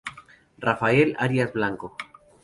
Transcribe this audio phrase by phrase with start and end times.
[0.57, 1.95] Rafael Arias Blanco.